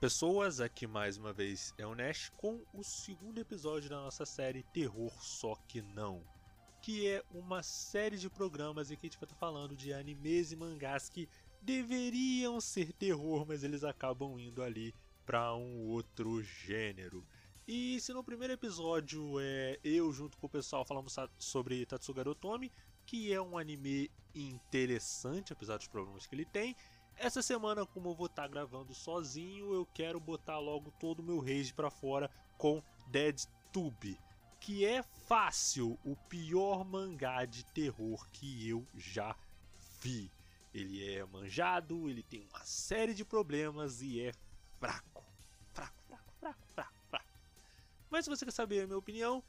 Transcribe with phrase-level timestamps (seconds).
[0.00, 4.62] pessoas, aqui mais uma vez é o Nash com o segundo episódio da nossa série
[4.62, 6.22] Terror Só Que Não,
[6.82, 10.52] que é uma série de programas em que a gente vai estar falando de animes
[10.52, 11.26] e mangás que
[11.62, 17.26] deveriam ser terror, mas eles acabam indo ali para um outro gênero.
[17.66, 22.70] E se no primeiro episódio é eu junto com o pessoal falamos sobre Tatsugaru Otomi,
[23.06, 26.76] que é um anime interessante, apesar dos problemas que ele tem,
[27.16, 31.22] essa semana, como eu vou estar tá gravando sozinho, eu quero botar logo todo o
[31.22, 34.18] meu rage para fora com Dead Tube,
[34.60, 39.36] que é fácil o pior mangá de terror que eu já
[40.00, 40.30] vi.
[40.74, 44.32] Ele é manjado, ele tem uma série de problemas e é
[44.78, 45.24] fraco.
[45.72, 47.38] Fraco, fraco, fraco, fraco, fraco.
[48.10, 49.42] Mas se você quer saber a minha opinião,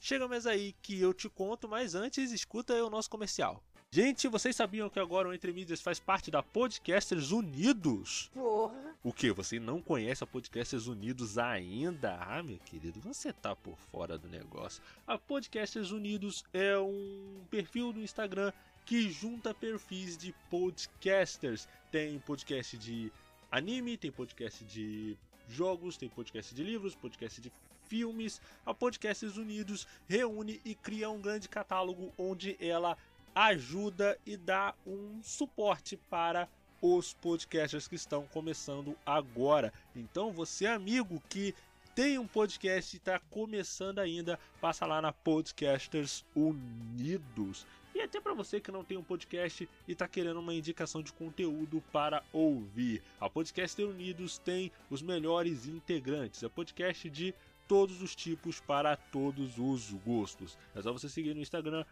[0.00, 3.62] chega mais aí que eu te conto, mas antes escuta o nosso comercial.
[3.90, 8.30] Gente, vocês sabiam que agora o Entre Mídias faz parte da Podcasters Unidos?
[8.34, 8.94] Porra!
[9.02, 9.30] O que?
[9.30, 12.16] Você não conhece a Podcasters Unidos ainda?
[12.20, 14.82] Ah, meu querido, você tá por fora do negócio.
[15.06, 18.52] A Podcasters Unidos é um perfil no Instagram
[18.84, 21.68] que junta perfis de podcasters.
[21.90, 23.10] Tem podcast de
[23.50, 25.16] anime, tem podcast de
[25.48, 27.52] jogos, tem podcast de livros, podcast de
[27.88, 28.40] filmes.
[28.66, 32.98] A Podcasters Unidos reúne e cria um grande catálogo onde ela
[33.36, 36.48] ajuda e dá um suporte para
[36.80, 39.74] os podcasters que estão começando agora.
[39.94, 41.54] Então, você amigo que
[41.94, 47.66] tem um podcast e está começando ainda, passa lá na Podcasters Unidos.
[47.94, 51.12] E até para você que não tem um podcast e está querendo uma indicação de
[51.12, 56.42] conteúdo para ouvir, a Podcaster Unidos tem os melhores integrantes.
[56.42, 57.34] É podcast de
[57.68, 60.58] todos os tipos para todos os gostos.
[60.74, 61.84] É só você seguir no Instagram,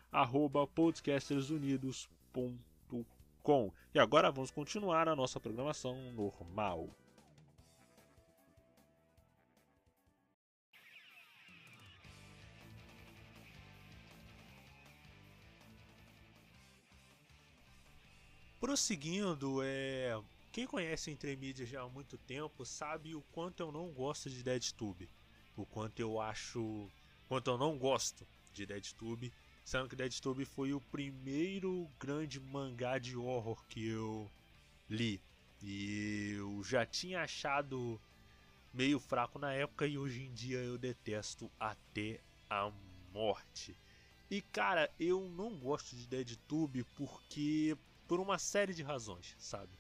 [0.75, 3.73] podcastersunidos.com.
[3.95, 6.89] E agora vamos continuar a nossa programação normal.
[18.61, 20.19] Prosseguindo, é...
[20.51, 24.43] quem conhece Entre Mídias já há muito tempo sabe o quanto eu não gosto de
[24.43, 25.07] DeadTube
[25.57, 26.91] o quanto eu acho.
[27.29, 29.33] quanto eu não gosto de DeadTube.
[29.65, 34.31] Sendo que DeadTube foi o primeiro grande mangá de horror que eu
[34.89, 35.21] li.
[35.63, 37.99] E eu já tinha achado
[38.73, 42.21] meio fraco na época e hoje em dia eu detesto até
[42.51, 42.71] a
[43.13, 43.75] morte.
[44.31, 47.77] E cara, eu não gosto de DeadTube porque
[48.07, 49.73] por uma série de razões, sabe?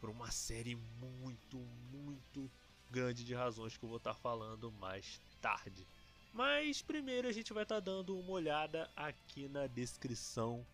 [0.00, 1.58] Por uma série muito,
[1.90, 2.50] muito
[2.92, 5.86] grande de razões que eu vou estar falando mais tarde.
[6.32, 10.64] Mas primeiro a gente vai estar dando uma olhada aqui na descrição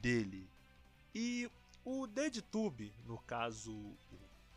[0.00, 0.48] dele.
[1.14, 1.50] E
[1.84, 3.72] o DeadTube, no caso,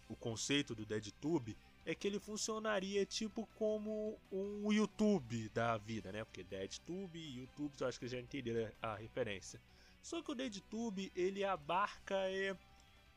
[0.09, 6.23] o conceito do DeadTube é que ele funcionaria tipo como um YouTube da vida, né?
[6.23, 9.61] Porque DeadTube e YouTube, eu acho que já entenderam a referência.
[10.01, 12.55] Só que o DeadTube ele abarca é,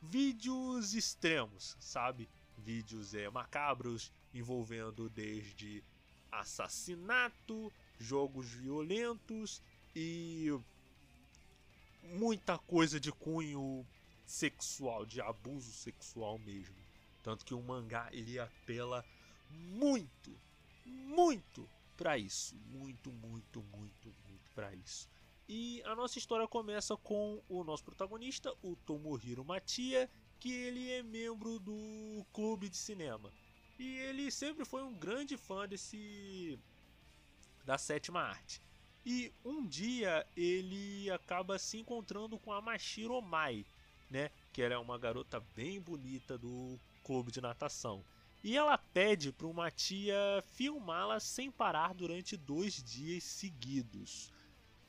[0.00, 2.28] vídeos extremos, sabe?
[2.56, 5.82] Vídeos é, macabros envolvendo desde
[6.30, 9.62] assassinato, jogos violentos
[9.94, 10.48] e
[12.02, 13.86] muita coisa de cunho
[14.26, 16.76] sexual, de abuso sexual mesmo.
[17.22, 19.04] Tanto que o mangá ele apela
[19.50, 20.32] muito,
[20.84, 25.08] muito para isso, muito, muito, muito, muito para isso.
[25.48, 31.02] E a nossa história começa com o nosso protagonista, o Tomohiro Matia, que ele é
[31.02, 33.32] membro do clube de cinema.
[33.78, 36.58] E ele sempre foi um grande fã desse
[37.64, 38.60] da sétima arte.
[39.04, 43.64] E um dia ele acaba se encontrando com a Mashiro Mai,
[44.10, 48.04] né, que era uma garota bem bonita do clube de natação.
[48.42, 50.16] E ela pede para uma tia
[50.54, 54.32] filmá-la sem parar durante dois dias seguidos.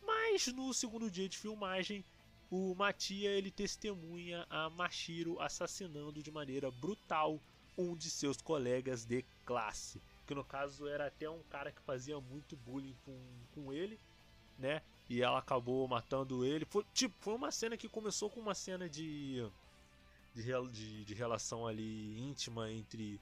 [0.05, 2.03] Mas no segundo dia de filmagem,
[2.49, 7.41] o Matia ele testemunha a Mashiro assassinando de maneira brutal
[7.77, 12.19] um de seus colegas de classe, que no caso era até um cara que fazia
[12.19, 13.19] muito bullying com,
[13.53, 13.99] com ele,
[14.57, 14.81] né?
[15.09, 16.65] E ela acabou matando ele.
[16.65, 19.45] Foi, tipo, foi uma cena que começou com uma cena de,
[20.33, 23.21] de, de, de relação ali íntima entre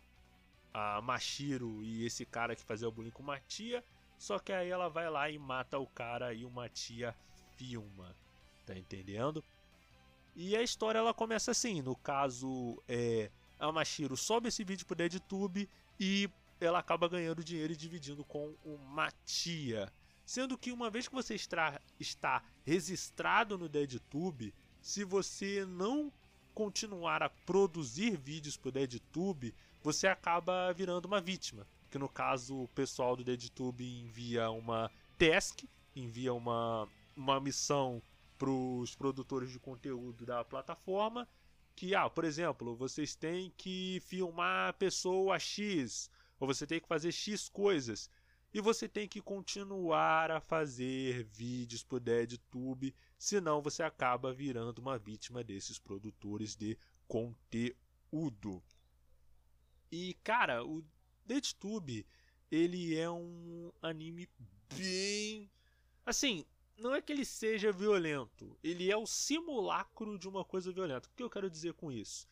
[0.73, 3.83] a Mashiro e esse cara que fazia bullying com Matia.
[4.17, 7.13] Só que aí ela vai lá e mata o cara e o Matia
[7.57, 8.15] filma.
[8.65, 9.43] Tá entendendo?
[10.35, 14.95] E a história ela começa assim, no caso, é, a Mashiro sobe esse vídeo pro
[14.95, 15.69] DeadTube
[15.99, 16.29] e
[16.59, 19.91] ela acaba ganhando dinheiro e dividindo com o Matia.
[20.25, 26.11] Sendo que uma vez que você está, está registrado no DeadTube, se você não
[26.53, 29.53] continuar a produzir vídeos pro DeadTube,
[29.83, 31.67] você acaba virando uma vítima.
[31.91, 35.63] Que no caso o pessoal do DeadTube envia uma task,
[35.95, 38.01] envia uma, uma missão
[38.37, 41.27] para os produtores de conteúdo da plataforma
[41.75, 46.09] que, ah, por exemplo, vocês têm que filmar a pessoa X,
[46.39, 48.09] ou você tem que fazer X coisas,
[48.53, 54.97] e você tem que continuar a fazer vídeos pro DeadTube, senão você acaba virando uma
[54.97, 58.63] vítima desses produtores de conteúdo.
[59.91, 60.81] E, cara, o
[61.25, 62.05] DeadTube,
[62.49, 64.29] ele é um anime
[64.73, 65.51] bem...
[66.05, 66.45] Assim,
[66.77, 71.07] não é que ele seja violento, ele é o simulacro de uma coisa violenta.
[71.07, 72.27] O que eu quero dizer com isso?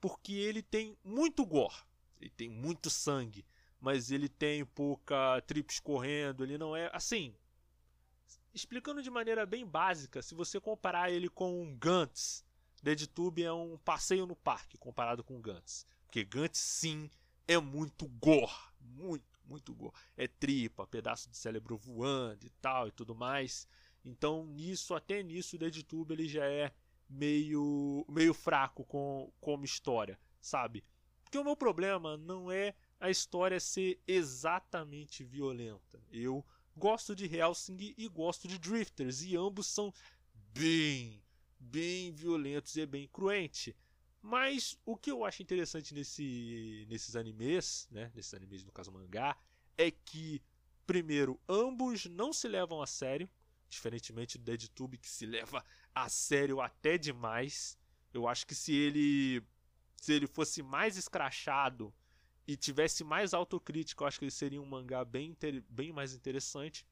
[0.00, 1.74] Porque ele tem muito gore,
[2.20, 3.44] ele tem muito sangue,
[3.80, 7.34] mas ele tem pouca trips correndo, ele não é assim.
[8.52, 12.44] Explicando de maneira bem básica, se você comparar ele com um Gantz,
[12.82, 15.86] DeadTube é um passeio no parque comparado com Gantz.
[16.04, 17.10] Porque Gantz sim
[17.46, 19.92] é muito gore, muito muito.
[20.16, 23.66] É tripa, pedaço de cérebro voando e tal e tudo mais.
[24.04, 26.72] Então, nisso, até nisso, o DeadTube ele já é
[27.08, 30.84] meio, meio fraco com, como história, sabe?
[31.22, 36.02] Porque o meu problema não é a história ser exatamente violenta.
[36.10, 36.44] Eu
[36.76, 39.92] gosto de Helsing e gosto de Drifters, e ambos são
[40.54, 41.22] bem,
[41.58, 43.74] bem violentos e bem cruentes.
[44.28, 49.34] Mas o que eu acho interessante nesse, nesses animes, né, nesses animes no caso mangá,
[49.74, 50.42] é que,
[50.86, 53.26] primeiro, ambos não se levam a sério,
[53.70, 55.64] diferentemente do DeadTube que se leva
[55.94, 57.78] a sério até demais.
[58.12, 59.42] Eu acho que se ele
[59.96, 61.92] se ele fosse mais escrachado
[62.46, 65.34] e tivesse mais autocrítica, eu acho que ele seria um mangá bem,
[65.70, 66.86] bem mais interessante.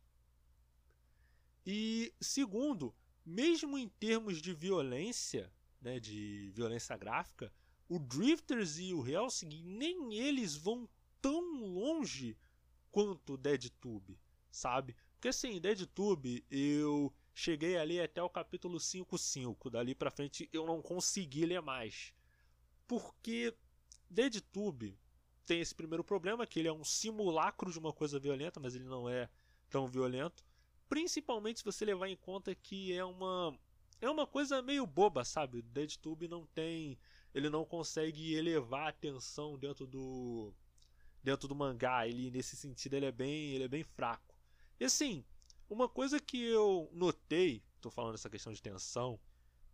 [1.67, 2.95] E segundo,
[3.27, 7.53] mesmo em termos de violência, né, de violência gráfica,
[7.89, 10.89] o Drifters e o Helsing nem eles vão
[11.21, 12.37] tão longe
[12.91, 14.19] quanto o DeadTube,
[14.51, 14.97] sabe?
[15.15, 20.83] Porque assim, DeadTube eu cheguei ali até o capítulo 5.5, dali pra frente eu não
[20.83, 22.13] consegui ler mais.
[22.87, 23.55] Porque
[24.11, 24.99] DeadTube
[25.45, 28.85] tem esse primeiro problema, que ele é um simulacro de uma coisa violenta, mas ele
[28.85, 29.29] não é
[29.71, 30.45] tão violento.
[30.89, 33.57] Principalmente se você levar em conta que é uma
[34.01, 35.59] é uma coisa meio boba, sabe?
[35.59, 36.99] O DeadTube não tem,
[37.35, 40.53] ele não consegue elevar a tensão dentro do
[41.23, 44.39] dentro do mangá, ele nesse sentido ele é bem, ele é bem fraco.
[44.79, 45.25] E assim,
[45.69, 49.19] uma coisa que eu notei, tô falando dessa questão de tensão,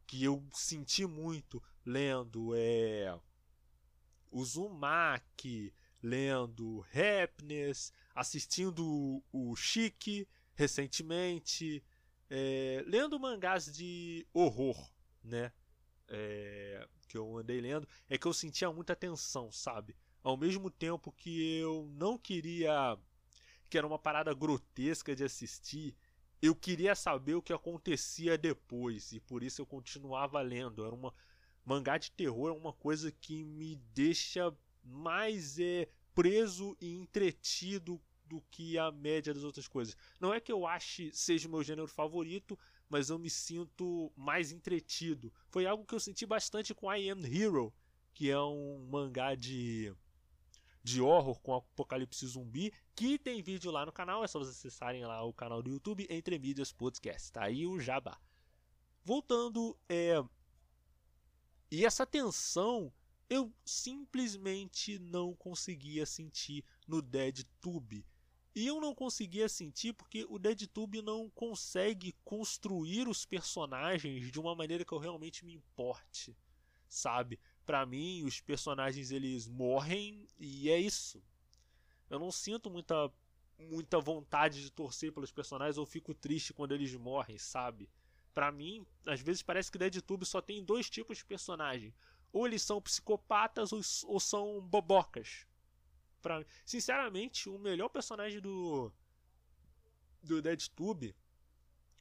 [0.06, 3.18] que eu senti muito lendo é
[4.30, 11.82] o Zumaki, lendo Happiness, assistindo o Chique recentemente,
[12.34, 14.90] é, lendo mangás de horror,
[15.22, 15.52] né?
[16.08, 19.94] É, que eu andei lendo, é que eu sentia muita tensão, sabe?
[20.22, 22.98] Ao mesmo tempo que eu não queria.
[23.68, 25.94] que era uma parada grotesca de assistir,
[26.40, 30.86] eu queria saber o que acontecia depois, e por isso eu continuava lendo.
[30.86, 31.12] Era uma.
[31.66, 34.52] Mangá de terror é uma coisa que me deixa
[34.82, 38.00] mais é, preso e entretido
[38.32, 39.94] do que a média das outras coisas.
[40.18, 44.50] Não é que eu ache seja o meu gênero favorito, mas eu me sinto mais
[44.52, 45.30] entretido.
[45.50, 47.70] Foi algo que eu senti bastante com I Am Hero,
[48.14, 49.94] que é um mangá de
[50.82, 55.04] de horror com apocalipse zumbi, que tem vídeo lá no canal, é só vocês acessarem
[55.04, 57.30] lá o canal do YouTube Entre Mídias Podcast.
[57.30, 58.18] Tá aí o jabá.
[59.04, 60.24] Voltando, é
[61.70, 62.92] e essa tensão
[63.30, 68.04] eu simplesmente não conseguia sentir no Dead Tube.
[68.54, 74.54] E eu não conseguia sentir porque o DeadTube não consegue construir os personagens de uma
[74.54, 76.36] maneira que eu realmente me importe,
[76.86, 77.40] sabe?
[77.64, 81.22] Para mim, os personagens eles morrem e é isso.
[82.10, 83.10] Eu não sinto muita
[83.58, 87.88] muita vontade de torcer pelos personagens ou fico triste quando eles morrem, sabe?
[88.34, 91.94] Para mim, às vezes parece que DeadTube só tem dois tipos de personagem.
[92.32, 95.46] Ou eles são psicopatas ou, ou são bobocas
[96.22, 98.92] Pra, sinceramente, o melhor personagem do
[100.22, 101.14] do DeadTube,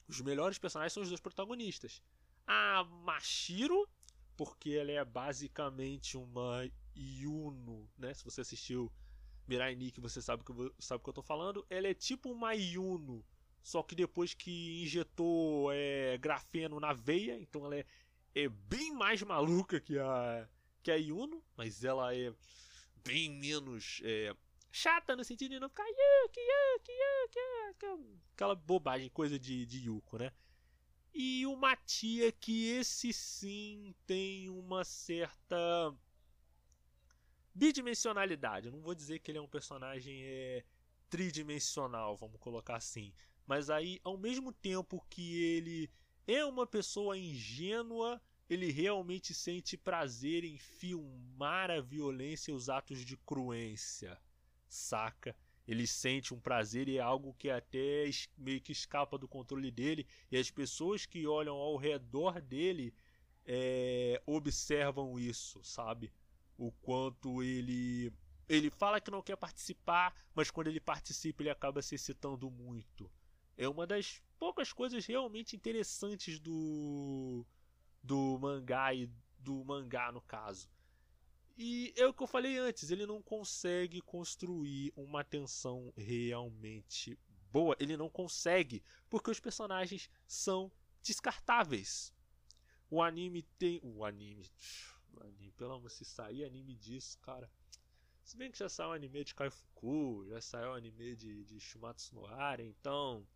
[0.07, 2.01] os melhores personagens são os dois protagonistas.
[2.45, 3.89] A Mashiro,
[4.37, 8.13] porque ela é basicamente uma Yuno, né?
[8.13, 8.91] Se você assistiu
[9.47, 11.65] Mirai Nikki, você sabe que eu, sabe o que eu tô falando.
[11.69, 13.25] Ela é tipo uma Yuno,
[13.63, 17.85] só que depois que injetou é, grafeno na veia, então ela é,
[18.35, 20.47] é bem mais maluca que a
[20.83, 22.33] que a Yuno, mas ela é
[23.03, 24.35] bem menos é,
[24.71, 30.17] chata no sentido de não ficar Yuki, Yuki, Yuki, aquela bobagem, coisa de, de Yuko,
[30.17, 30.31] né?
[31.13, 35.93] E o Matia, que esse sim tem uma certa.
[37.53, 38.67] bidimensionalidade.
[38.67, 40.63] Eu não vou dizer que ele é um personagem é,
[41.09, 43.13] tridimensional, vamos colocar assim.
[43.45, 45.91] Mas aí, ao mesmo tempo que ele
[46.25, 48.21] é uma pessoa ingênua,
[48.53, 54.19] ele realmente sente prazer em filmar a violência e os atos de cruência,
[54.67, 55.33] saca?
[55.65, 60.05] Ele sente um prazer e é algo que até meio que escapa do controle dele,
[60.29, 62.93] e as pessoas que olham ao redor dele
[63.45, 66.11] é, observam isso, sabe?
[66.57, 68.11] O quanto ele
[68.49, 73.09] ele fala que não quer participar, mas quando ele participa ele acaba se excitando muito.
[73.55, 77.45] É uma das poucas coisas realmente interessantes do
[78.03, 80.69] do mangá e do mangá no caso.
[81.57, 87.19] E é o que eu falei antes, ele não consegue construir uma tensão realmente
[87.51, 90.71] boa, ele não consegue, porque os personagens são
[91.03, 92.13] descartáveis.
[92.89, 94.49] O anime tem, o anime,
[95.13, 97.49] o anime, pelo amor se sair anime disso, cara,
[98.23, 102.25] se bem que já saiu anime de Kaifuku, já saiu anime de, de Shumatsu no
[102.59, 103.27] então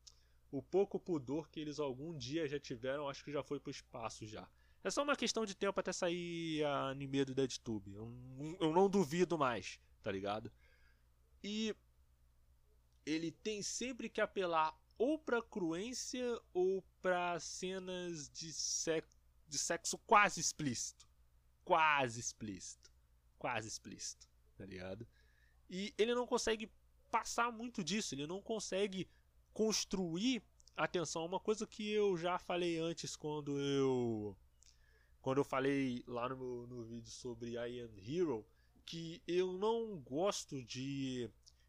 [0.57, 4.25] o pouco pudor que eles algum dia já tiveram, acho que já foi pro espaço
[4.25, 4.47] já.
[4.83, 7.93] É só uma questão de tempo até sair a anime do DeadTube.
[7.93, 8.12] Eu,
[8.59, 10.51] eu não duvido mais, tá ligado?
[11.43, 11.75] E
[13.05, 19.12] ele tem sempre que apelar ou pra cruência ou pra cenas de, sexo,
[19.47, 21.07] de sexo quase explícito.
[21.63, 22.91] Quase explícito.
[23.38, 25.07] Quase explícito tá ligado?
[25.69, 26.71] E ele não consegue
[27.12, 29.09] passar muito disso, ele não consegue
[29.55, 30.43] construir
[30.75, 31.25] atenção.
[31.25, 34.38] Uma coisa que eu já falei antes quando eu
[35.21, 38.45] quando eu falei lá no, no vídeo sobre I Am Hero,
[38.85, 41.27] que eu não gosto de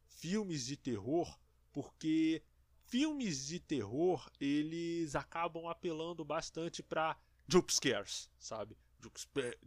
[0.09, 1.39] filmes de terror
[1.73, 2.43] porque
[2.87, 7.17] filmes de terror eles acabam apelando bastante para
[7.49, 8.77] jump scares, sabe?
[9.01, 9.19] Jump,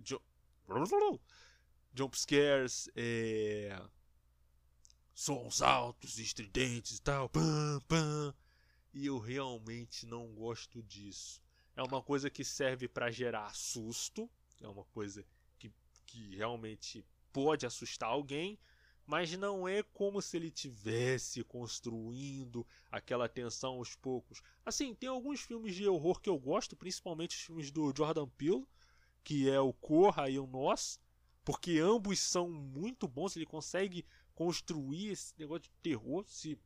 [0.04, 0.26] jump,
[1.96, 3.82] jumpscares, é...
[5.20, 8.34] sons altos, estridentes e tal, pam, pam.
[8.94, 11.42] E eu realmente não gosto disso.
[11.76, 14.30] É uma coisa que serve para gerar susto,
[14.62, 15.26] é uma coisa
[15.58, 15.74] que,
[16.06, 18.58] que realmente pode assustar alguém,
[19.06, 24.42] mas não é como se ele tivesse construindo aquela tensão aos poucos.
[24.66, 28.66] Assim, tem alguns filmes de horror que eu gosto, principalmente os filmes do Jordan Peele,
[29.22, 30.98] que é o Corra e o Nós,
[31.44, 34.06] porque ambos são muito bons, ele consegue
[34.40, 36.24] construir esse negócio de terror.
[36.26, 36.58] Se,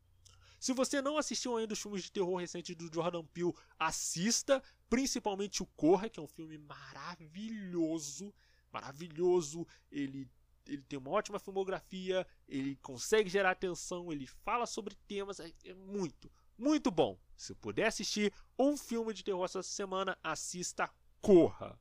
[0.59, 5.63] se você não assistiu ainda os filmes de terror recentes do Jordan Peele, assista, principalmente
[5.63, 8.31] o Corra, que é um filme maravilhoso,
[8.71, 9.65] maravilhoso.
[9.91, 10.29] Ele
[10.65, 15.73] ele tem uma ótima filmografia, ele consegue gerar atenção, ele fala sobre temas, é, é
[15.73, 17.19] muito, muito bom.
[17.35, 20.89] Se puder assistir um filme de terror essa semana, assista
[21.19, 21.77] Corra.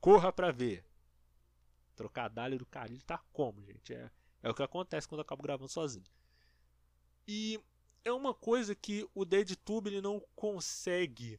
[0.00, 0.82] Corra para ver.
[1.94, 3.92] Trocadalho do carilho tá como, gente?
[3.92, 4.10] É,
[4.42, 6.06] é o que acontece quando eu acabo gravando sozinho.
[7.26, 7.60] E
[8.04, 11.38] é uma coisa que o DeadTube ele não consegue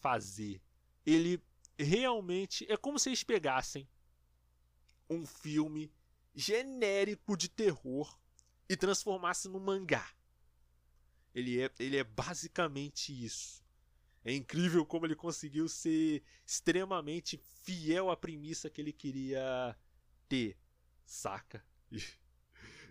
[0.00, 0.60] fazer.
[1.04, 1.42] Ele
[1.78, 3.88] realmente é como se eles pegassem
[5.08, 5.92] um filme
[6.34, 8.18] genérico de terror
[8.68, 10.06] e transformassem num mangá.
[11.34, 13.62] Ele é, ele é basicamente isso.
[14.24, 19.76] É incrível como ele conseguiu ser extremamente fiel à premissa que ele queria
[20.28, 20.58] ter,
[21.06, 21.64] saca?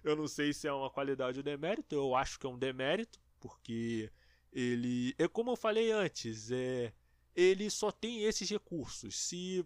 [0.04, 3.20] eu não sei se é uma qualidade ou demérito, eu acho que é um demérito,
[3.40, 4.12] porque
[4.52, 5.16] ele.
[5.18, 6.94] É como eu falei antes, é,
[7.36, 9.16] ele só tem esses recursos.
[9.18, 9.66] Se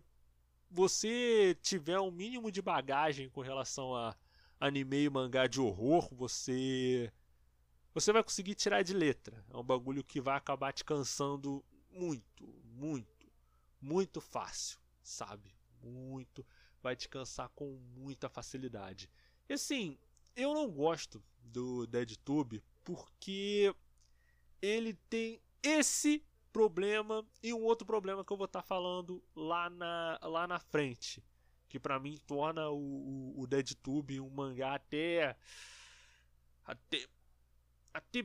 [0.70, 4.16] você tiver um mínimo de bagagem com relação a
[4.60, 7.12] anime e mangá de horror, você.
[7.94, 9.44] Você vai conseguir tirar de letra.
[9.50, 13.30] É um bagulho que vai acabar te cansando muito, muito,
[13.82, 15.54] muito fácil, sabe?
[15.84, 16.46] Muito
[16.82, 19.10] vai te cansar com muita facilidade.
[19.48, 19.98] E assim,
[20.36, 23.74] eu não gosto do DeadTube porque
[24.62, 29.70] ele tem esse problema e um outro problema que eu vou estar tá falando lá
[29.70, 31.24] na, lá na frente.
[31.68, 35.38] Que para mim torna o, o, o DeadTube um mangá até.
[36.66, 37.08] até.
[37.94, 38.24] até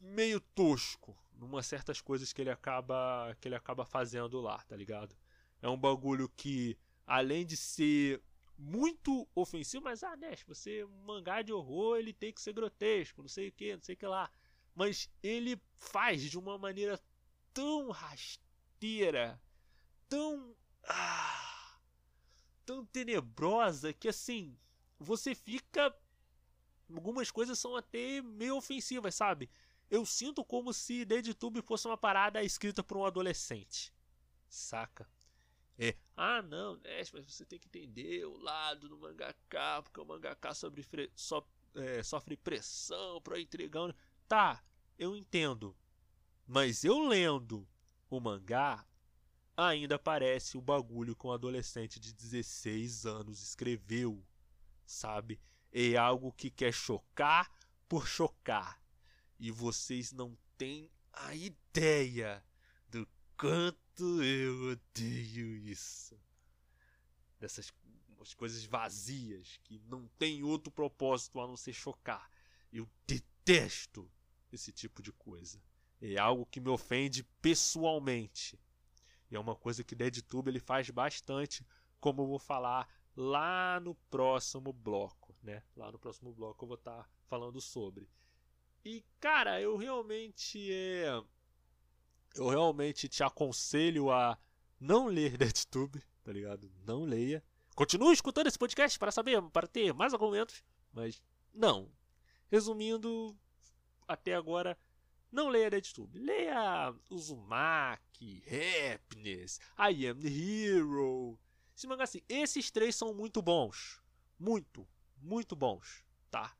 [0.00, 1.16] meio tosco.
[1.32, 3.36] Numa certas coisas que ele acaba.
[3.40, 5.16] que ele acaba fazendo lá, tá ligado?
[5.62, 8.20] É um bagulho que além de ser
[8.58, 13.22] muito ofensivo, mas ah, Nash, você um mangá de horror, ele tem que ser grotesco,
[13.22, 14.30] não sei o que, não sei o que lá.
[14.74, 17.00] Mas ele faz de uma maneira
[17.54, 19.40] tão rasteira,
[20.08, 21.78] tão ah,
[22.66, 24.58] tão tenebrosa que assim,
[24.98, 25.94] você fica
[26.92, 29.48] algumas coisas são até meio ofensivas, sabe?
[29.90, 33.92] Eu sinto como se DeadTube fosse uma parada escrita por um adolescente.
[34.48, 35.08] Saca?
[35.78, 40.04] É, ah não, Nest, mas você tem que entender o lado do mangaka, porque o
[40.04, 43.94] mangaka sobre so, é, sofre pressão para entregar.
[44.26, 44.64] Tá,
[44.98, 45.76] eu entendo.
[46.44, 47.68] Mas eu lendo
[48.10, 48.84] o mangá,
[49.56, 54.24] ainda parece o bagulho que um adolescente de 16 anos escreveu,
[54.84, 55.40] sabe?
[55.70, 57.48] É algo que quer chocar
[57.88, 58.82] por chocar.
[59.38, 62.42] E vocês não têm a ideia
[63.38, 66.18] quanto eu odeio isso.
[67.38, 67.72] Dessas
[68.36, 72.28] coisas vazias que não tem outro propósito a não ser chocar.
[72.72, 74.10] Eu detesto
[74.52, 75.62] esse tipo de coisa.
[76.00, 78.58] É algo que me ofende pessoalmente.
[79.30, 81.64] E é uma coisa que DeadTube ele faz bastante,
[82.00, 85.62] como eu vou falar lá no próximo bloco, né?
[85.76, 88.08] Lá no próximo bloco eu vou estar tá falando sobre.
[88.84, 91.22] E cara, eu realmente é
[92.34, 94.38] eu realmente te aconselho a
[94.80, 96.70] não ler DeadTube, tá ligado?
[96.86, 97.42] Não leia.
[97.74, 101.22] Continue escutando esse podcast para saber, para ter mais argumentos, mas
[101.54, 101.90] não.
[102.50, 103.36] Resumindo,
[104.06, 104.76] até agora
[105.30, 106.18] não leia RedTube.
[106.18, 111.38] Leia Uzumaki, Happiness, I Am the Hero.
[111.76, 114.02] Esse mangá assim, esses três são muito bons.
[114.38, 116.56] Muito, muito bons, tá?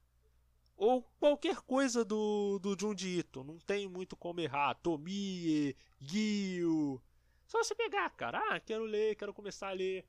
[0.78, 3.42] Ou qualquer coisa do, do Junji Ito.
[3.42, 4.75] Não tem muito como errar.
[4.75, 7.02] Tomie, Gyu.
[7.49, 8.38] Só você pegar, cara.
[8.38, 10.06] Ah, quero ler, quero começar a ler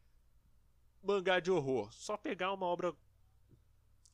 [1.02, 1.92] mangá de horror.
[1.92, 2.96] Só pegar uma obra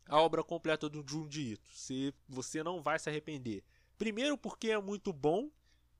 [0.07, 1.69] a obra completa do Junji Ito.
[1.73, 3.61] Você, você não vai se arrepender.
[3.97, 5.51] Primeiro, porque é muito bom.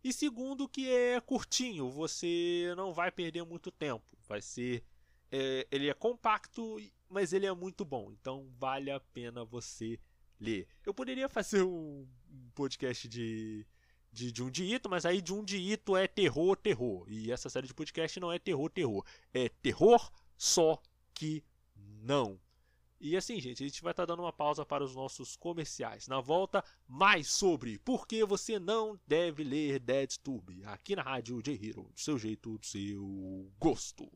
[0.02, 1.90] E segundo, que é curtinho.
[1.90, 4.06] Você não vai perder muito tempo.
[4.26, 4.86] Vai ser.
[5.30, 6.78] É, ele é compacto,
[7.10, 8.10] mas ele é muito bom.
[8.14, 10.00] Então vale a pena você
[10.40, 10.68] ler.
[10.86, 12.08] Eu poderia fazer um
[12.54, 13.66] podcast de,
[14.12, 17.06] de Junji Ito, mas aí Junji Ito é terror, terror.
[17.10, 19.06] E essa série de podcast não é terror, terror.
[19.34, 20.82] É terror, só
[21.14, 21.44] que
[21.76, 22.40] não.
[23.00, 26.08] E assim, gente, a gente vai estar tá dando uma pausa para os nossos comerciais.
[26.08, 31.42] Na volta, mais sobre por que você não deve ler Dead Tube aqui na Rádio
[31.42, 34.10] J-Hero, do seu jeito, do seu gosto.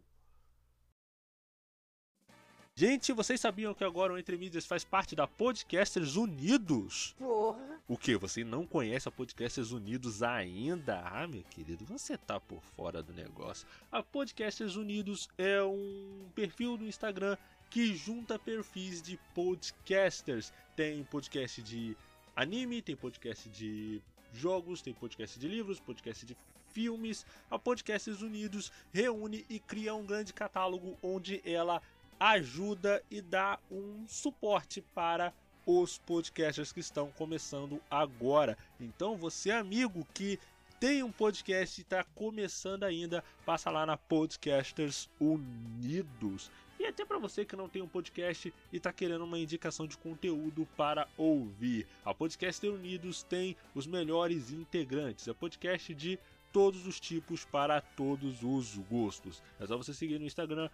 [2.79, 7.13] Gente, vocês sabiam que agora o Entre Mídias faz parte da Podcasters Unidos?
[7.19, 7.77] Porra!
[7.89, 8.15] O que?
[8.15, 11.01] Você não conhece a Podcasters Unidos ainda?
[11.01, 13.67] Ah, meu querido, você tá por fora do negócio.
[13.91, 17.35] A Podcasters Unidos é um perfil no Instagram
[17.69, 20.53] que junta perfis de podcasters.
[20.73, 21.97] Tem podcast de
[22.33, 26.37] anime, tem podcast de jogos, tem podcast de livros, podcast de
[26.69, 27.25] filmes.
[27.49, 31.81] A Podcasts Unidos reúne e cria um grande catálogo onde ela
[32.19, 35.33] ajuda e dá um suporte para
[35.65, 38.57] os podcasters que estão começando agora.
[38.79, 40.39] Então, você amigo que
[40.79, 46.49] tem um podcast e está começando ainda, passa lá na Podcasters Unidos.
[46.79, 49.97] E até para você que não tem um podcast e está querendo uma indicação de
[49.97, 51.85] conteúdo para ouvir.
[52.05, 55.27] A Podcaster Unidos tem os melhores integrantes.
[55.27, 56.17] É podcast de
[56.51, 59.43] todos os tipos para todos os gostos.
[59.59, 60.69] É só você seguir no Instagram,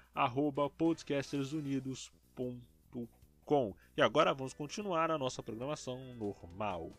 [0.77, 3.75] podcastersunidos.com.
[3.95, 6.91] E agora vamos continuar a nossa programação normal.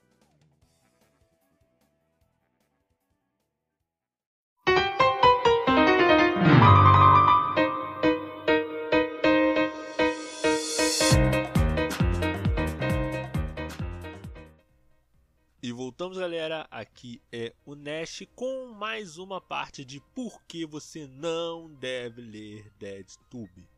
[15.72, 16.66] Voltamos, galera.
[16.70, 22.70] Aqui é o Nash com mais uma parte de por que você não deve ler
[22.78, 23.68] DeadTube.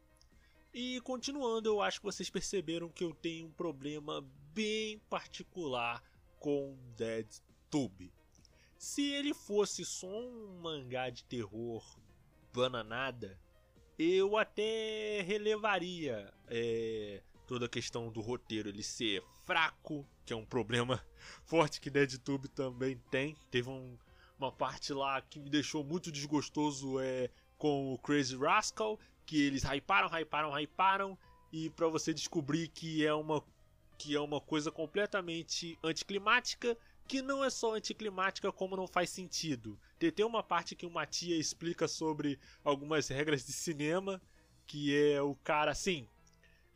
[0.73, 4.21] E continuando, eu acho que vocês perceberam que eu tenho um problema
[4.53, 6.03] bem particular
[6.39, 8.13] com DeadTube.
[8.77, 11.85] Se ele fosse só um mangá de terror
[12.53, 13.41] bananada,
[13.99, 20.45] eu até relevaria é, toda a questão do roteiro ele ser fraco, que é um
[20.45, 21.03] problema
[21.43, 23.35] forte que DeadTube também tem.
[23.51, 23.97] Teve um,
[24.39, 29.63] uma parte lá que me deixou muito desgostoso é, com o Crazy Rascal, que eles
[29.65, 31.19] hyparam, hyparam, hyparam,
[31.51, 33.43] e para você descobrir que é uma
[33.97, 39.77] que é uma coisa completamente anticlimática, que não é só anticlimática como não faz sentido.
[39.99, 44.23] Tem uma parte que uma tia explica sobre algumas regras de cinema,
[44.69, 46.07] que é o cara assim,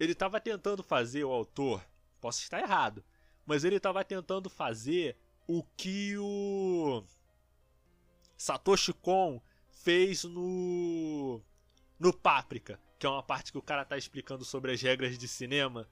[0.01, 1.87] ele estava tentando fazer o autor,
[2.21, 3.05] posso estar errado,
[3.47, 7.03] mas ele estava tentando fazer o que o
[8.37, 11.41] Satoshi Kon fez no
[11.99, 15.29] no Páprica, que é uma parte que o cara tá explicando sobre as regras de
[15.29, 15.89] cinema.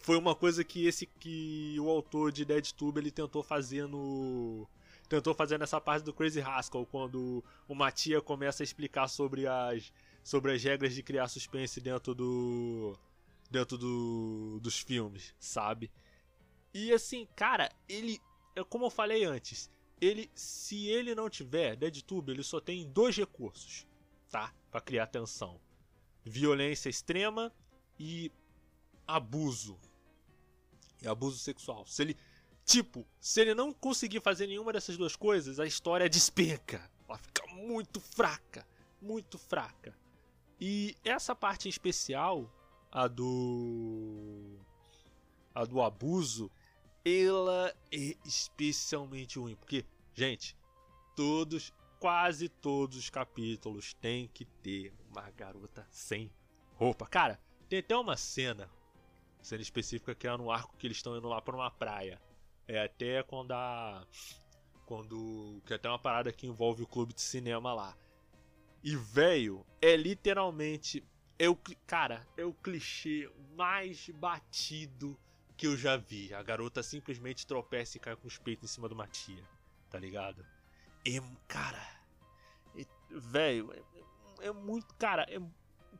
[0.00, 4.68] Foi uma coisa que esse que o autor de DeadTube ele tentou fazer no
[5.08, 9.92] tentou fazer nessa parte do Crazy Haskell, quando o Matia começa a explicar sobre as,
[10.22, 12.96] sobre as regras de criar suspense dentro do.
[13.50, 15.90] dentro do, dos filmes, sabe?
[16.74, 18.20] E assim, cara, ele.
[18.54, 20.30] É como eu falei antes, ele.
[20.34, 23.86] Se ele não tiver DeadTube, ele só tem dois recursos,
[24.28, 24.52] tá?
[24.74, 25.60] para criar tensão:
[26.24, 27.52] violência extrema
[27.98, 28.32] e
[29.06, 29.78] abuso.
[31.00, 31.86] E abuso sexual.
[31.86, 32.16] Se ele
[32.64, 36.90] Tipo, se ele não conseguir fazer nenhuma dessas duas coisas, a história despenca.
[37.06, 38.66] Ela fica muito fraca.
[39.00, 39.94] Muito fraca.
[40.58, 42.50] E essa parte em especial,
[42.90, 44.58] a do.
[45.54, 46.50] a do abuso,
[47.04, 49.54] ela é especialmente ruim.
[49.56, 50.56] Porque, gente,
[51.14, 56.32] todos, quase todos os capítulos tem que ter uma garota sem
[56.74, 57.06] roupa.
[57.06, 58.70] Cara, tem até uma cena,
[59.42, 62.20] cena específica que é no arco que eles estão indo lá para uma praia.
[62.66, 64.06] É até quando a.
[64.86, 65.62] Quando.
[65.66, 67.96] Que é até uma parada que envolve o clube de cinema lá.
[68.82, 71.04] E, velho, é literalmente.
[71.36, 75.18] É o, cara, é o clichê mais batido
[75.56, 76.32] que eu já vi.
[76.34, 79.44] A garota simplesmente tropeça e cai com os peitos em cima de uma tia.
[79.90, 80.44] Tá ligado?
[81.06, 81.20] É.
[81.46, 81.86] Cara.
[82.76, 84.94] É, velho, é, é, muito.
[84.94, 85.40] Cara, é.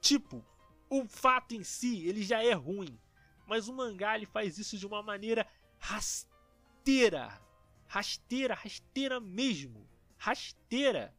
[0.00, 0.44] Tipo,
[0.90, 2.98] o fato em si, ele já é ruim.
[3.46, 5.46] Mas o mangá ele faz isso de uma maneira
[5.78, 7.40] rasteira.
[7.86, 9.86] Rasteira, rasteira mesmo.
[10.16, 11.14] Rasteira.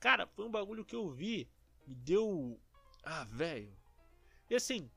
[0.00, 1.48] Cara, foi um bagulho que eu vi.
[1.86, 2.58] Me deu.
[3.04, 3.76] Ah, velho.
[4.48, 4.90] E assim,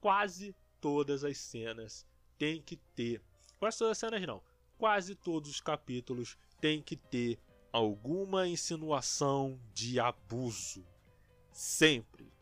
[0.00, 2.06] quase todas as cenas
[2.38, 3.22] tem que ter.
[3.58, 4.42] Quase todas as cenas não.
[4.78, 7.38] Quase todos os capítulos tem que ter
[7.72, 10.84] alguma insinuação de abuso.
[11.52, 12.32] Sempre.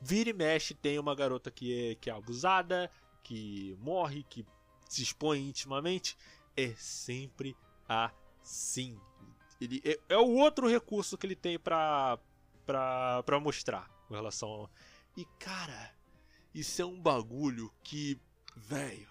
[0.00, 2.90] Vira e mexe tem uma garota que é, que é abusada,
[3.22, 4.44] que morre, que
[4.88, 6.16] se expõe intimamente,
[6.56, 7.56] é sempre
[7.88, 9.00] assim.
[9.60, 12.18] Ele é, é o outro recurso que ele tem pra,
[12.66, 14.70] pra, pra mostrar com relação ao...
[15.16, 15.94] E cara,
[16.54, 18.20] isso é um bagulho que,
[18.56, 19.08] velho.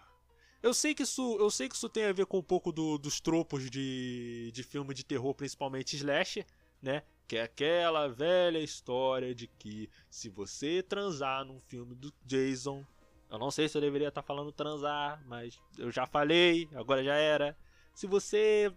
[0.61, 2.97] Eu sei que isso, eu sei que isso tem a ver com um pouco do,
[2.97, 6.45] dos tropos de, de filme de terror, principalmente slasher,
[6.81, 7.03] né?
[7.27, 12.85] Que é aquela velha história de que se você transar num filme do Jason,
[13.29, 17.15] eu não sei se eu deveria estar falando transar, mas eu já falei, agora já
[17.15, 17.57] era.
[17.93, 18.71] Se você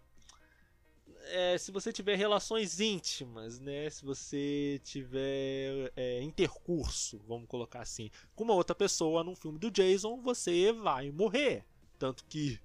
[1.29, 3.89] é, se você tiver relações íntimas, né?
[3.91, 9.71] Se você tiver é, intercurso, vamos colocar assim, com uma outra pessoa num filme do
[9.71, 11.65] Jason, você vai morrer.
[11.99, 12.61] Tanto que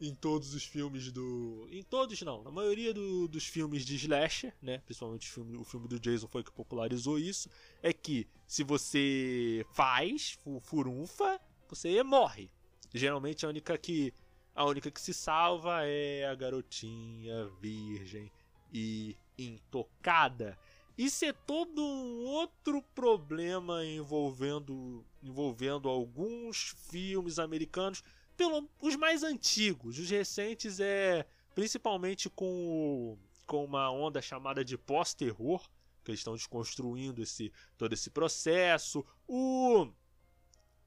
[0.00, 1.68] em todos os filmes do.
[1.70, 4.78] Em todos não, na maioria do, dos filmes de slasher, né?
[4.84, 7.48] Principalmente o filme, o filme do Jason foi que popularizou isso.
[7.82, 12.50] É que se você faz furunfa, você morre.
[12.92, 14.12] Geralmente a única que.
[14.54, 18.30] A única que se salva é a garotinha virgem
[18.72, 20.56] e intocada.
[20.96, 28.02] Isso é todo um outro problema envolvendo, envolvendo alguns filmes americanos
[28.36, 29.98] pelo, os mais antigos.
[29.98, 35.68] Os recentes é principalmente com, com uma onda chamada de pós-terror,
[36.04, 39.04] que eles estão desconstruindo esse, todo esse processo.
[39.26, 39.88] O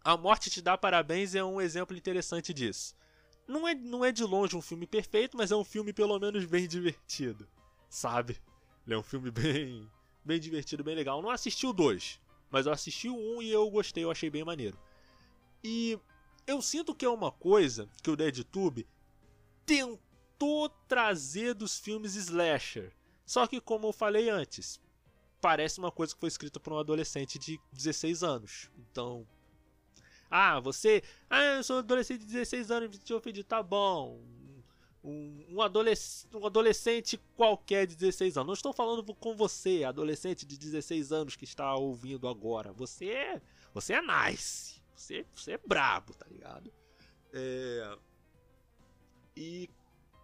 [0.05, 2.95] A Morte Te Dá Parabéns é um exemplo interessante disso.
[3.47, 6.45] Não é, não é de longe um filme perfeito, mas é um filme pelo menos
[6.45, 7.47] bem divertido,
[7.89, 8.37] sabe?
[8.85, 9.89] Ele é um filme bem,
[10.23, 11.19] bem divertido, bem legal.
[11.19, 14.11] Eu não assisti o 2, mas eu assisti o 1 um e eu gostei, eu
[14.11, 14.77] achei bem maneiro.
[15.63, 15.97] E
[16.45, 18.87] eu sinto que é uma coisa que o DeadTube
[19.65, 22.93] tentou trazer dos filmes slasher.
[23.25, 24.79] Só que, como eu falei antes,
[25.41, 28.69] parece uma coisa que foi escrita por um adolescente de 16 anos.
[28.77, 29.27] Então.
[30.29, 31.03] Ah, você.
[31.29, 34.19] Ah, eu sou adolescente de 16 anos, te ofendi, tá bom.
[35.03, 38.47] Um, um, adolesc um adolescente qualquer de 16 anos.
[38.47, 42.73] Não estou falando com você, adolescente de 16 anos que está ouvindo agora.
[42.73, 43.41] Você é.
[43.73, 44.81] Você é nice.
[44.93, 46.73] Você, você é brabo, tá ligado?
[47.31, 47.97] É...
[49.35, 49.69] E,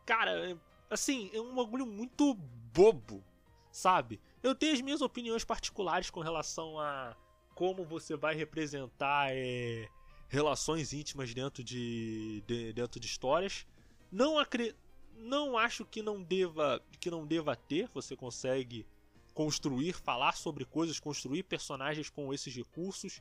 [0.05, 2.33] cara, assim, é um bagulho muito
[2.73, 3.23] bobo,
[3.71, 4.19] sabe?
[4.41, 7.15] Eu tenho as minhas opiniões particulares com relação a
[7.55, 9.87] como você vai representar é,
[10.27, 13.65] relações íntimas dentro de, de, dentro de histórias.
[14.11, 14.75] Não acre...
[15.15, 17.87] não acho que não deva que não deva ter.
[17.93, 18.85] Você consegue
[19.33, 23.19] construir, falar sobre coisas, construir personagens com esses recursos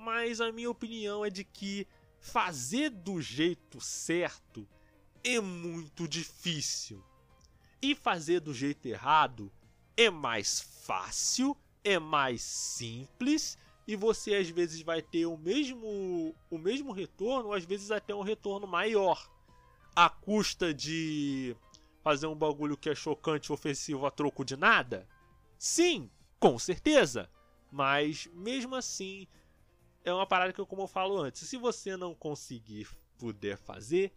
[0.00, 1.86] mas a minha opinião é de que
[2.18, 4.66] fazer do jeito certo
[5.22, 7.04] é muito difícil.
[7.82, 9.52] E fazer do jeito errado
[9.96, 16.58] é mais fácil, é mais simples e você às vezes vai ter o mesmo o
[16.58, 19.28] mesmo retorno, às vezes até um retorno maior,
[19.94, 21.56] à custa de
[22.02, 25.08] fazer um bagulho que é chocante ofensivo a troco de nada?
[25.58, 27.30] Sim, com certeza.
[27.70, 29.26] Mas mesmo assim,
[30.04, 32.88] é uma parada que, como eu falo antes, se você não conseguir
[33.18, 34.12] puder fazer,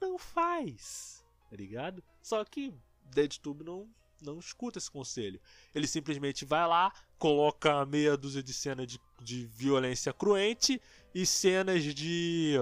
[0.00, 1.24] não faz.
[1.48, 2.02] Tá ligado?
[2.20, 3.88] Só que DeadTube não,
[4.20, 5.40] não escuta esse conselho.
[5.74, 10.80] Ele simplesmente vai lá, coloca meia dúzia de cenas de, de violência cruente
[11.14, 12.54] e cenas de.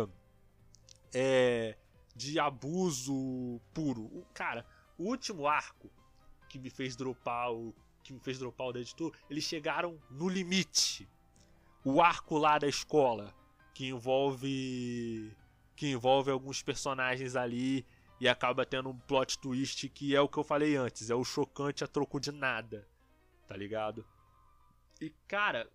[1.15, 1.77] É,
[2.15, 4.05] de abuso puro.
[4.05, 4.67] O, cara,
[4.99, 5.91] o último arco
[6.49, 11.09] que me fez dropar o que me fez dropar o Deadtour, eles chegaram no limite.
[11.85, 13.35] O arco lá da escola
[13.75, 15.33] que envolve
[15.75, 17.85] que envolve alguns personagens ali
[18.21, 21.25] e acaba tendo um plot twist que é o que eu falei antes, é o
[21.25, 22.87] chocante a troco de nada.
[23.47, 24.05] Tá ligado?
[25.01, 25.71] E cara,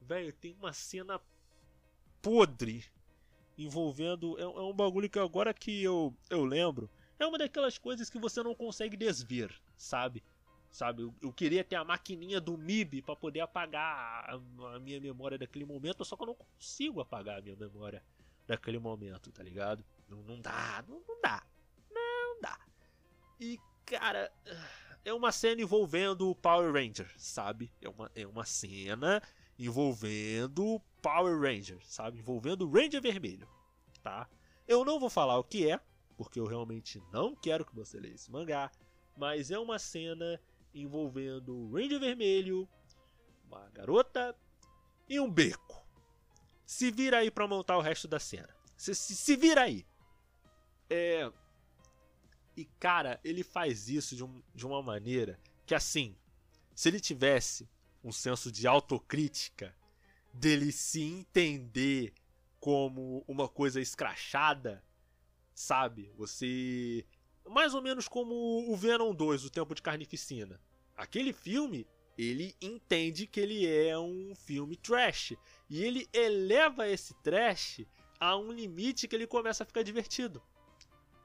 [0.00, 1.20] velho, tem uma cena
[2.22, 2.84] podre
[3.58, 4.38] envolvendo.
[4.38, 8.18] É, é, um bagulho que agora que eu, eu lembro, é uma daquelas coisas que
[8.18, 10.22] você não consegue desver, sabe?
[10.70, 15.00] Sabe, eu, eu queria ter a maquininha do MIB para poder apagar a, a, minha
[15.00, 18.02] memória daquele momento, só que eu não consigo apagar a minha memória
[18.44, 19.84] daquele momento, tá ligado?
[20.14, 21.42] Não, não dá, não, não dá.
[21.90, 22.58] Não dá.
[23.40, 24.32] E, cara,
[25.04, 27.72] é uma cena envolvendo o Power Ranger, sabe?
[27.80, 29.22] É uma, é uma cena
[29.58, 32.18] envolvendo Power Ranger, sabe?
[32.18, 33.48] Envolvendo o Ranger Vermelho,
[34.02, 34.28] tá?
[34.66, 35.78] Eu não vou falar o que é,
[36.16, 38.70] porque eu realmente não quero que você leia esse mangá,
[39.16, 40.40] mas é uma cena
[40.72, 42.68] envolvendo o Ranger Vermelho,
[43.46, 44.34] uma garota
[45.08, 45.84] e um beco.
[46.64, 48.48] Se vira aí para montar o resto da cena.
[48.76, 49.86] Se, se, se vira aí.
[50.88, 51.30] É.
[52.56, 56.16] E cara, ele faz isso de, um, de uma maneira que assim,
[56.74, 57.68] se ele tivesse
[58.02, 59.74] um senso de autocrítica,
[60.34, 62.12] dele se entender
[62.60, 64.82] como uma coisa escrachada,
[65.54, 66.12] sabe?
[66.16, 67.04] Você.
[67.46, 68.34] Mais ou menos como
[68.70, 70.60] o Venom 2, O Tempo de Carnificina.
[70.96, 75.34] Aquele filme, ele entende que ele é um filme trash.
[75.68, 77.84] E ele eleva esse trash
[78.18, 80.42] a um limite que ele começa a ficar divertido.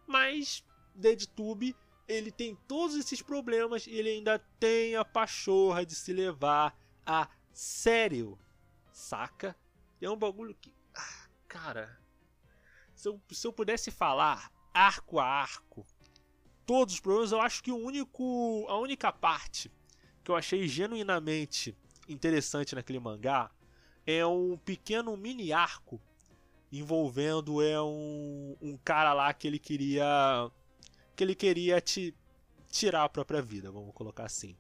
[0.10, 1.76] Mas DeadTube
[2.08, 7.30] ele tem todos esses problemas e ele ainda tem a pachorra de se levar a
[7.54, 8.40] sério,
[8.92, 9.56] saca?
[10.02, 12.02] É um bagulho que, ah, cara,
[12.96, 15.86] se eu, se eu pudesse falar arco a arco,
[16.66, 19.72] todos os problemas, eu acho que o único, a única parte
[20.24, 23.52] que eu achei genuinamente interessante naquele mangá
[24.08, 26.02] é um pequeno mini arco
[26.72, 30.50] envolvendo é um, um cara lá que ele queria
[31.16, 32.14] que ele queria te
[32.70, 34.56] tirar a própria vida, vamos colocar assim.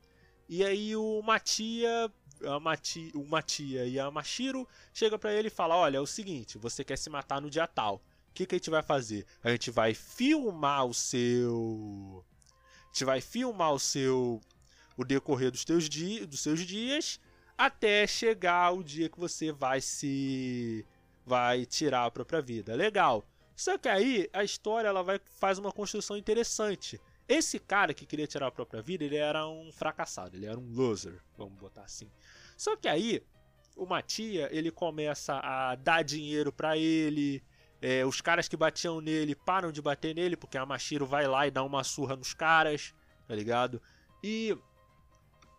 [0.48, 2.12] E aí o Matia,
[2.44, 6.08] a Mati, o Matia e a Mashiro chega para ele e fala: "Olha, é o
[6.08, 7.96] seguinte, você quer se matar no dia tal.
[7.96, 9.26] O que, que a gente vai fazer?
[9.44, 12.26] A gente vai filmar o seu
[12.84, 14.42] a gente vai filmar o seu
[14.98, 17.20] o decorrer dos teus dias, dos seus dias
[17.58, 20.86] até chegar o dia que você vai se
[21.30, 22.76] vai tirar a própria vida.
[22.76, 23.24] Legal.
[23.56, 27.00] Só que aí a história ela vai faz uma construção interessante.
[27.28, 30.74] Esse cara que queria tirar a própria vida, ele era um fracassado, ele era um
[30.74, 32.10] loser, vamos botar assim.
[32.58, 33.24] Só que aí
[33.76, 37.44] o Matia, ele começa a dar dinheiro para ele,
[37.80, 41.46] é, os caras que batiam nele param de bater nele, porque a Mashiro vai lá
[41.46, 42.94] e dá uma surra nos caras,
[43.28, 43.80] tá ligado?
[44.24, 44.58] E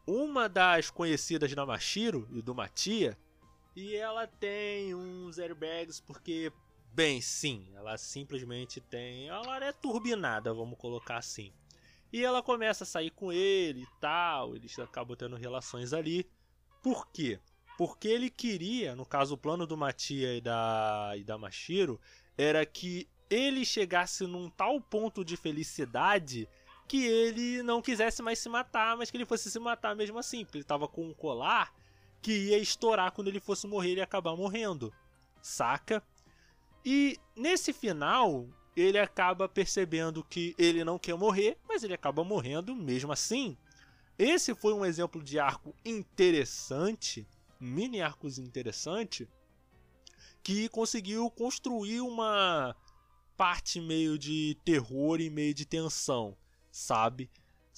[0.07, 3.17] uma das conhecidas da Mashiro e do Matia,
[3.75, 6.53] e ela tem uns airbags porque
[6.93, 9.29] Bem, sim, ela simplesmente tem.
[9.29, 11.53] Ela é turbinada, vamos colocar assim.
[12.13, 16.29] E ela começa a sair com ele e tal, eles acabam tendo relações ali.
[16.83, 17.39] Por quê?
[17.79, 22.01] Porque ele queria, no caso o plano do Matia e da, e da Mashiro,
[22.37, 26.49] era que ele chegasse num tal ponto de felicidade
[26.89, 30.45] que ele não quisesse mais se matar, mas que ele fosse se matar mesmo assim,
[30.45, 31.73] porque ele estava com um colar
[32.23, 34.93] que ia estourar quando ele fosse morrer e acabar morrendo.
[35.41, 36.03] Saca?
[36.85, 42.75] E nesse final, ele acaba percebendo que ele não quer morrer, mas ele acaba morrendo
[42.75, 43.57] mesmo assim.
[44.19, 47.27] Esse foi um exemplo de arco interessante,
[47.59, 49.29] mini arcos interessante,
[50.43, 52.77] que conseguiu construir uma
[53.37, 56.37] parte meio de terror e meio de tensão,
[56.71, 57.31] sabe?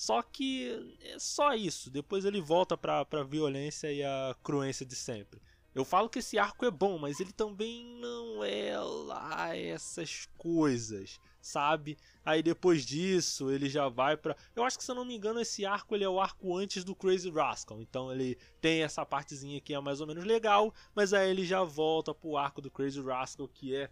[0.02, 1.88] Só que é só isso.
[1.88, 5.40] Depois ele volta para a violência e a cruência de sempre.
[5.72, 11.20] Eu falo que esse arco é bom, mas ele também não é lá essas coisas,
[11.40, 11.96] sabe?
[12.24, 15.38] Aí depois disso, ele já vai para, eu acho que se eu não me engano,
[15.38, 17.80] esse arco ele é o arco antes do Crazy Rascal.
[17.80, 21.62] Então ele tem essa partezinha que é mais ou menos legal, mas aí ele já
[21.62, 23.88] volta pro arco do Crazy Rascal que é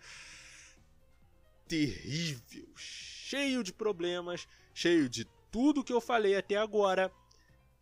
[1.68, 7.13] terrível, cheio de problemas, cheio de tudo que eu falei até agora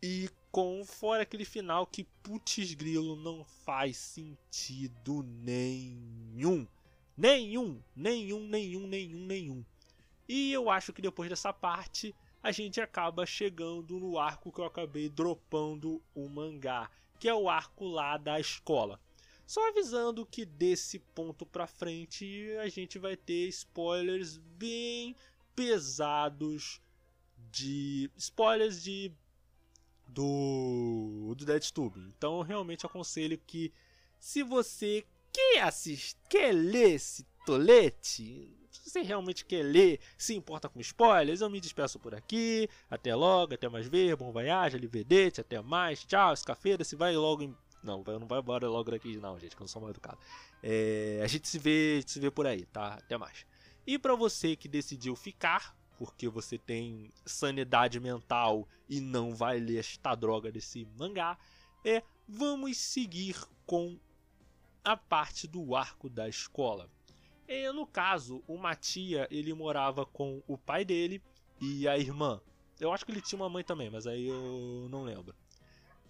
[0.01, 6.67] e com fora aquele final que putz grilo não faz sentido nenhum.
[7.15, 9.65] Nenhum, nenhum, nenhum, nenhum, nenhum.
[10.27, 14.65] E eu acho que depois dessa parte a gente acaba chegando no arco que eu
[14.65, 18.99] acabei dropando o mangá, que é o arco lá da escola.
[19.45, 25.15] Só avisando que desse ponto pra frente a gente vai ter spoilers bem
[25.55, 26.79] pesados
[27.51, 29.11] de spoilers de
[30.07, 31.99] do do DeadTube.
[32.17, 33.71] Então eu realmente aconselho que
[34.19, 40.69] se você quer assistir, quer ler esse tolete, se você realmente quer ler, se importa
[40.69, 42.69] com spoilers, eu me despeço por aqui.
[42.89, 47.43] Até logo, até mais ver, bom voyage, alivedete, até mais, tchau, escafeira, se vai logo
[47.43, 47.55] em...
[47.81, 50.19] Não, não vai embora logo daqui não, gente, que eu não sou mal educado.
[50.61, 52.95] É, a gente se vê, se vê por aí, tá?
[52.95, 53.45] Até mais.
[53.87, 59.79] E para você que decidiu ficar, porque você tem sanidade mental e não vai ler
[59.79, 61.37] esta droga desse mangá,
[61.83, 63.35] é vamos seguir
[63.65, 63.99] com
[64.81, 66.89] a parte do arco da escola.
[67.45, 71.21] E, no caso, o Matia ele morava com o pai dele
[71.59, 72.39] e a irmã.
[72.79, 75.35] Eu acho que ele tinha uma mãe também, mas aí eu não lembro.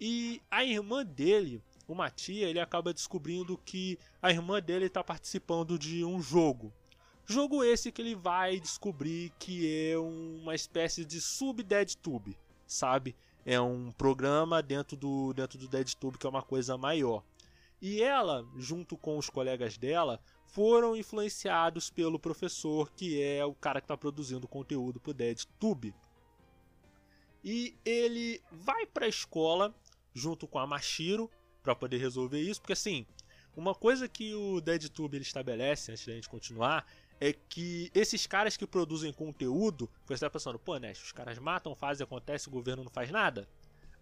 [0.00, 5.76] E a irmã dele, o Matia, ele acaba descobrindo que a irmã dele está participando
[5.76, 6.72] de um jogo.
[7.30, 13.14] Jogo esse que ele vai descobrir que é uma espécie de sub-DeadTube, sabe?
[13.46, 17.22] É um programa dentro do, dentro do DeadTube que é uma coisa maior.
[17.80, 23.80] E ela, junto com os colegas dela, foram influenciados pelo professor, que é o cara
[23.80, 25.94] que está produzindo conteúdo para o DeadTube.
[27.44, 29.72] E ele vai para a escola
[30.12, 31.30] junto com a Mashiro
[31.62, 33.06] para poder resolver isso, porque assim,
[33.56, 36.86] uma coisa que o DeadTube ele estabelece antes da gente continuar
[37.20, 41.74] é que esses caras que produzem conteúdo, você está pensando, pô, né, os caras matam,
[41.74, 43.46] fazem, acontece, o governo não faz nada?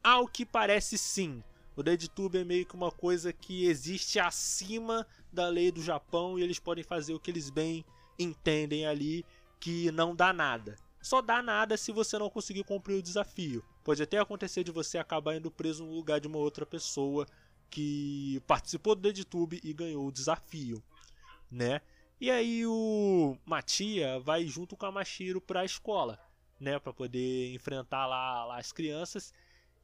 [0.03, 1.43] Ao que parece sim.
[1.75, 6.43] O DeadTube é meio que uma coisa que existe acima da lei do Japão e
[6.43, 7.85] eles podem fazer o que eles bem
[8.19, 9.25] entendem ali,
[9.61, 10.77] que não dá nada.
[11.01, 13.65] Só dá nada se você não conseguir cumprir o desafio.
[13.85, 17.27] Pode até acontecer de você acabar indo preso no lugar de uma outra pessoa
[17.71, 20.83] que participou do DeadTube e ganhou o desafio,
[21.51, 21.81] né?
[22.21, 26.19] E aí o Matia vai junto com a Mashiro para a escola,
[26.59, 29.33] né, para poder enfrentar lá, lá as crianças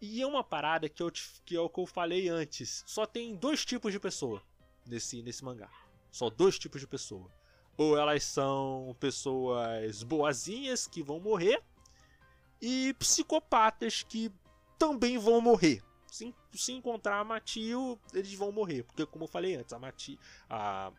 [0.01, 1.11] e é uma parada que, eu,
[1.44, 2.85] que é o que eu falei antes.
[2.87, 4.42] Só tem dois tipos de pessoa
[4.87, 5.70] nesse, nesse mangá.
[6.11, 7.31] Só dois tipos de pessoa.
[7.77, 11.62] Ou elas são pessoas boazinhas que vão morrer.
[12.61, 14.31] E psicopatas que
[14.79, 15.83] também vão morrer.
[16.07, 18.83] Se, se encontrar a Matio, eles vão morrer.
[18.85, 20.18] Porque como eu falei antes, a Mati,
[20.49, 20.92] a,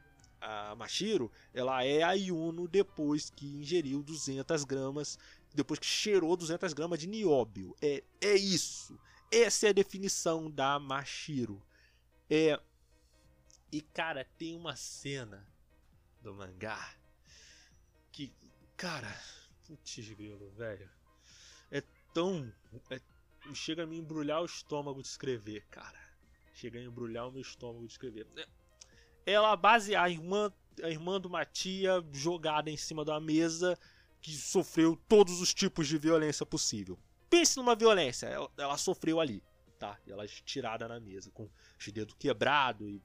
[0.46, 5.18] a Mashiro, ela é a Yuno depois que ingeriu 200 gramas
[5.56, 7.76] depois que cheirou 200 gramas de nióbio.
[7.82, 9.00] É, é isso.
[9.32, 11.66] Essa é a definição da Mashiro.
[12.30, 12.60] É.
[13.72, 15.48] E cara, tem uma cena
[16.22, 16.96] do mangá
[18.12, 18.32] que,
[18.78, 19.14] cara,
[19.66, 20.90] putz grilo, velho.
[21.72, 21.82] É
[22.14, 22.54] tão.
[22.90, 23.02] É,
[23.54, 26.00] chega a me embrulhar o estômago de escrever, cara.
[26.54, 28.28] Chega a embrulhar o meu estômago de escrever.
[28.38, 28.48] É,
[29.26, 30.52] ela base a irmã,
[30.84, 33.78] a irmã do Matia jogada em cima da mesa
[34.22, 36.98] que sofreu todos os tipos de violência possível.
[37.30, 39.44] Pense numa violência, ela, ela sofreu ali,
[39.78, 39.98] tá?
[40.08, 43.02] Ela é tirada na mesa, com os dedos quebrados e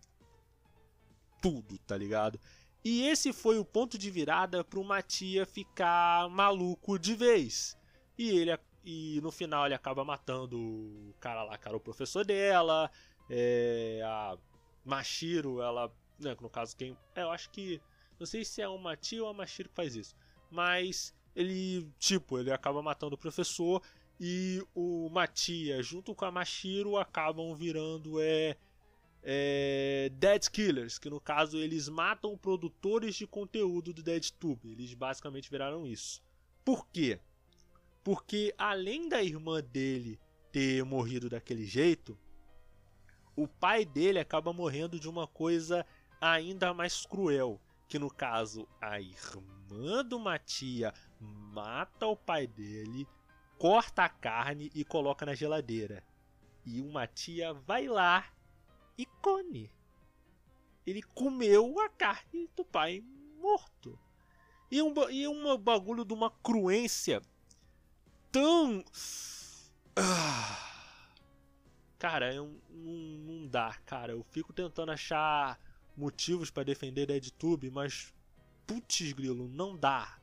[1.43, 2.41] tudo, tá ligado?
[2.85, 7.77] E esse foi o ponto de virada pro Matia ficar maluco de vez.
[8.17, 12.91] E ele e no final ele acaba matando o cara lá, cara, o professor dela,
[13.29, 14.39] é, a
[14.85, 17.81] Mashiro, ela, né, no caso quem, é, eu acho que
[18.19, 20.15] não sei se é o Matia ou a Mashiro que faz isso
[20.51, 23.83] mas ele, tipo, ele acaba matando o professor
[24.19, 28.57] e o Matia junto com a Mashiro acabam virando é,
[29.23, 34.71] é, Dead Killers, que no caso eles matam produtores de conteúdo do DeadTube.
[34.71, 36.23] Eles basicamente viraram isso.
[36.65, 37.21] Por quê?
[38.03, 40.19] Porque além da irmã dele
[40.51, 42.19] ter morrido daquele jeito,
[43.37, 45.87] o pai dele acaba morrendo de uma coisa
[46.21, 53.07] ainda mais cruel, que no caso a irmã do Matia mata o pai dele,
[53.59, 56.05] corta a carne e coloca na geladeira.
[56.65, 58.27] E o Matia vai lá
[58.99, 59.71] e come.
[60.87, 63.03] Ele comeu a carne do pai
[63.41, 63.99] morto.
[64.71, 67.23] E um, e um bagulho de uma cruência
[68.31, 68.85] tão.
[69.97, 70.67] Ah.
[71.99, 74.13] Cara, eu, não, não dá, cara.
[74.13, 75.59] Eu fico tentando achar
[75.97, 78.13] motivos para defender DeadTube, mas
[78.67, 80.19] putz grilo, não dá.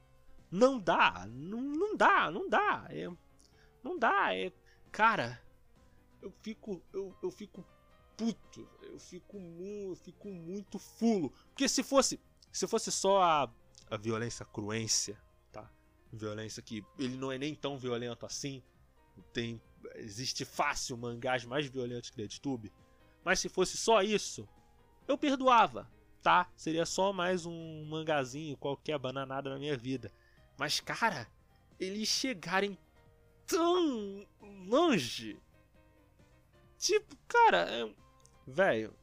[0.49, 2.87] Não dá, não, não dá, não dá.
[2.89, 3.09] É,
[3.83, 4.51] não dá, é.
[4.91, 5.41] Cara,
[6.21, 6.81] eu fico.
[6.93, 7.65] Eu, eu fico
[8.15, 8.67] puto.
[8.81, 11.31] Eu fico, eu fico muito fulo.
[11.49, 12.19] Porque se fosse.
[12.51, 13.53] Se fosse só a,
[13.89, 15.69] a violência cruência, tá?
[16.11, 18.63] Violência que ele não é nem tão violento assim.
[19.33, 19.61] Tem.
[19.95, 22.71] Existe fácil mangás mais violentos que DeadTube.
[23.23, 24.47] Mas se fosse só isso,
[25.07, 25.89] eu perdoava,
[26.21, 26.49] tá?
[26.55, 30.11] Seria só mais um mangazinho, qualquer bananada na minha vida.
[30.57, 31.27] Mas, cara,
[31.79, 32.77] eles chegarem
[33.45, 34.27] tão
[34.67, 35.39] longe.
[36.77, 37.89] Tipo, cara, é...
[38.45, 38.93] velho,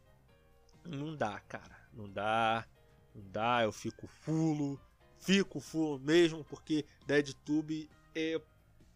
[0.85, 1.77] não dá, cara.
[1.93, 2.67] Não dá.
[3.15, 4.81] Não dá, eu fico fulo.
[5.19, 8.41] Fico fulo mesmo, porque DeadTube é.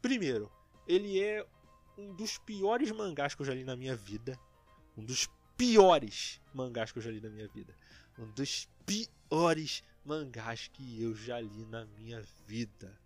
[0.03, 0.51] Primeiro,
[0.87, 1.45] ele é
[1.97, 4.39] um dos piores mangás que eu já li na minha vida.
[4.97, 5.29] Um dos
[5.59, 7.75] piores mangás que eu já li na minha vida.
[8.17, 12.97] Um dos piores mangás que eu já li na minha vida.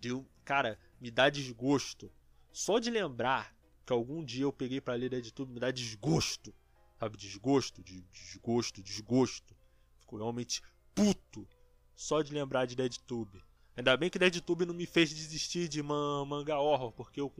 [0.00, 2.12] Deu, cara, me dá desgosto.
[2.52, 3.54] Só de lembrar
[3.86, 6.52] que algum dia eu peguei para ler DeadTube me dá desgosto.
[6.98, 9.56] Sabe, desgosto, de, desgosto, desgosto.
[10.00, 10.60] Fico realmente
[10.94, 11.48] puto
[11.94, 13.40] só de lembrar de DeadTube.
[13.76, 17.32] Ainda bem que DeadTube não me fez desistir de man, mangá horror, porque eu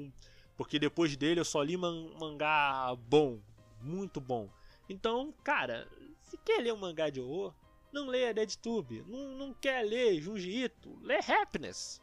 [0.57, 3.41] porque depois dele eu só li man, mangá bom,
[3.83, 4.49] muito bom.
[4.91, 5.89] Então, cara,
[6.21, 7.55] se quer ler um mangá de horror,
[7.93, 9.05] não leia DeadTube.
[9.07, 12.03] Não, não quer ler Junji Ito, lê Happiness.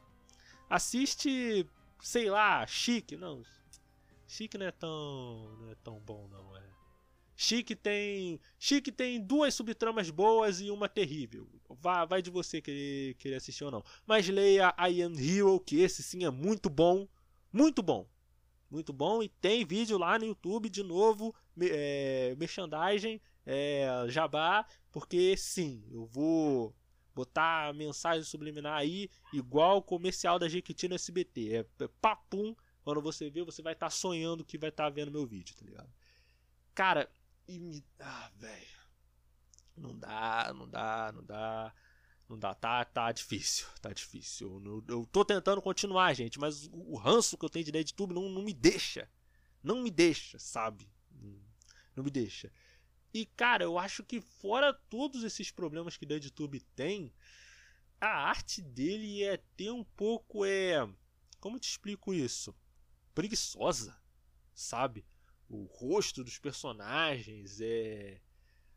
[0.70, 1.70] Assiste,
[2.00, 3.18] sei lá, Chique.
[3.18, 3.44] Não,
[4.26, 6.64] Chique não é tão, não é tão bom não, é.
[7.36, 11.46] Chique tem, Chique tem duas subtramas boas e uma terrível.
[11.82, 13.84] Vai, vai de você querer, querer assistir ou não.
[14.06, 17.06] Mas leia I Am Hero, que esse sim é muito bom,
[17.52, 18.08] muito bom.
[18.72, 25.36] Muito bom e tem vídeo lá no YouTube de novo, é, merchandising, é, jabá, porque
[25.38, 26.76] sim, eu vou
[27.16, 31.56] botar mensagem subliminar aí, igual o comercial da Jequiti no SBT.
[31.56, 34.90] É, é papum, quando você vê, você vai estar tá sonhando que vai estar tá
[34.90, 35.90] vendo meu vídeo, tá ligado?
[36.76, 37.10] Cara,
[37.48, 37.84] e me.
[38.00, 38.78] Ah, velho.
[39.76, 41.74] Não dá, não dá, não dá.
[42.30, 44.62] Não dá, tá, tá difícil, tá difícil.
[44.66, 48.28] Eu, eu tô tentando continuar, gente, mas o ranço que eu tenho de YouTube não,
[48.30, 49.10] não me deixa.
[49.64, 50.90] Não me deixa, sabe?
[52.04, 52.52] Me deixa.
[53.14, 57.14] E, cara, eu acho que fora todos esses problemas que o YouTube tem,
[58.00, 60.88] a arte dele é ter um pouco, é...
[61.40, 62.56] Como te explico isso?
[63.16, 63.98] Preguiçosa,
[64.54, 65.06] sabe?
[65.50, 68.22] O rosto dos personagens, é...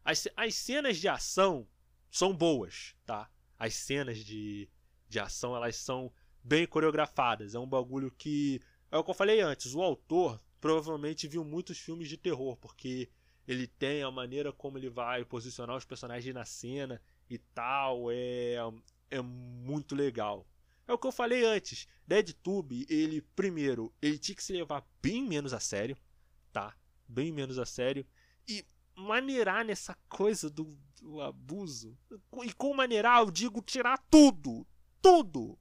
[0.04, 1.68] As, as cenas de ação
[2.10, 3.30] são boas, tá?
[3.58, 4.70] As cenas de,
[5.08, 6.10] de ação, elas são
[6.42, 7.54] bem coreografadas.
[7.54, 8.62] É um bagulho que...
[8.90, 13.08] É o que eu falei antes, o autor provavelmente viu muitos filmes de terror, porque
[13.46, 18.56] ele tem a maneira como ele vai posicionar os personagens na cena e tal, é,
[19.10, 20.46] é muito legal.
[20.86, 25.22] É o que eu falei antes, DeadTube, ele, primeiro, ele tinha que se levar bem
[25.22, 25.96] menos a sério,
[26.52, 26.76] tá?
[27.08, 28.04] Bem menos a sério.
[28.48, 28.64] E
[28.96, 31.96] maneirar nessa coisa do, do abuso.
[32.44, 34.66] E com maneirar, eu digo tirar tudo.
[35.00, 35.58] Tudo.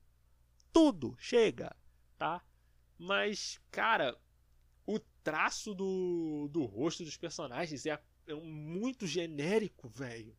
[0.74, 1.16] Tudo.
[1.20, 1.76] Chega,
[2.18, 2.44] tá?
[2.98, 4.18] Mas, cara,
[5.24, 10.36] traço do, do rosto dos personagens é, é muito genérico, velho.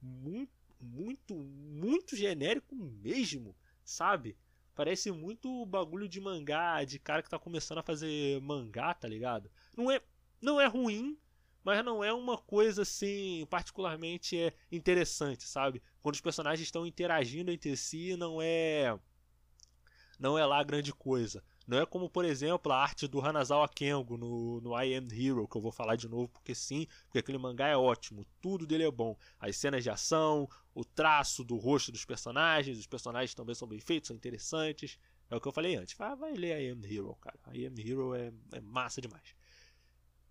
[0.00, 4.36] Muito, muito, muito genérico mesmo, sabe?
[4.74, 9.50] Parece muito bagulho de mangá, de cara que tá começando a fazer mangá, tá ligado?
[9.76, 10.00] Não é,
[10.40, 11.18] não é ruim,
[11.62, 15.82] mas não é uma coisa assim particularmente é interessante, sabe?
[16.00, 18.98] Quando os personagens estão interagindo entre si, não é
[20.18, 21.42] não é lá grande coisa.
[21.66, 25.46] Não é como, por exemplo, a arte do Hanazawa Kengo no, no I Am Hero,
[25.46, 28.84] que eu vou falar de novo porque sim, porque aquele mangá é ótimo, tudo dele
[28.84, 29.16] é bom.
[29.38, 33.80] As cenas de ação, o traço do rosto dos personagens, os personagens também são bem
[33.80, 34.98] feitos, são interessantes.
[35.30, 35.96] É o que eu falei antes.
[35.96, 37.38] Vai, ler I Am Hero, cara.
[37.54, 39.34] I Am Hero é, é massa demais.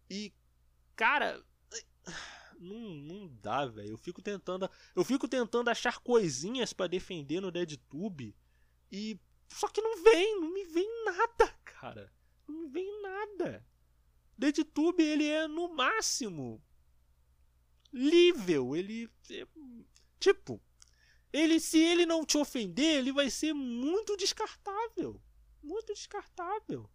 [0.09, 0.34] E,
[0.95, 1.41] cara,
[2.59, 3.91] não, não dá, velho.
[3.91, 8.36] Eu fico tentando, eu fico tentando achar coisinhas para defender no DeadTube
[8.91, 9.17] e
[9.49, 12.11] só que não vem, não me vem nada, cara.
[12.47, 13.65] Não me vem nada.
[14.37, 16.63] DedTube, ele é no máximo
[17.91, 19.45] lível, ele é,
[20.19, 20.61] tipo,
[21.33, 25.21] ele se ele não te ofender, ele vai ser muito descartável,
[25.61, 26.89] muito descartável.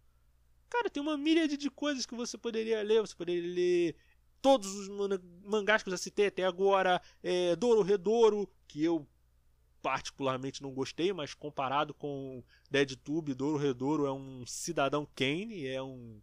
[0.69, 3.95] Cara, tem uma milha de coisas que você poderia ler, você poderia ler
[4.41, 4.89] todos os
[5.43, 9.07] mangás que eu já citei até agora, é, Doro Redouro, que eu
[9.85, 16.19] particularmente não gostei, mas comparado com DeadTube, Douro Redouro é um cidadão Kane, é um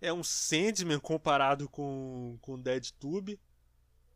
[0.00, 3.40] é um Sandman comparado com com DeadTube.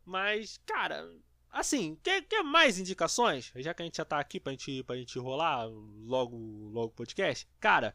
[0.05, 1.11] Mas, cara,
[1.51, 3.51] assim, quer, quer mais indicações?
[3.57, 6.37] Já que a gente já tá aqui pra gente, pra gente rolar logo
[6.71, 7.45] logo podcast.
[7.59, 7.93] Cara,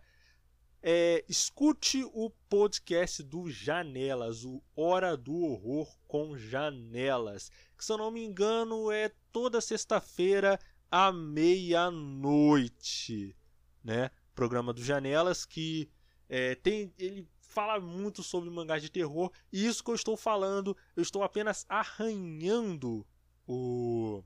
[0.82, 7.50] é, escute o podcast do Janelas, o Hora do Horror com Janelas.
[7.76, 10.58] Que se eu não me engano é toda sexta-feira
[10.90, 12.16] à meia-noite,
[13.84, 14.10] né?
[14.34, 15.90] Programa do Janelas que
[16.28, 20.76] é, tem ele fala muito sobre mangás de terror e isso que eu estou falando,
[20.96, 23.06] eu estou apenas arranhando
[23.46, 24.22] o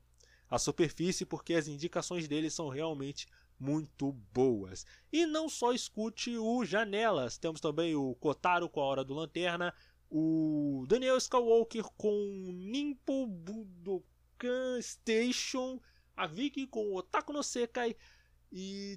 [0.49, 3.27] a superfície porque as indicações dele são realmente
[3.59, 4.87] muito boas.
[5.13, 9.73] E não só escute o Janelas, temos também o Kotaro com a Hora do Lanterna,
[10.11, 12.13] o Daniel Skywalker com
[12.53, 15.81] Nimpo Budokan Station,
[16.17, 17.97] a Vicky com o Otaku no Sekai
[18.53, 18.97] e,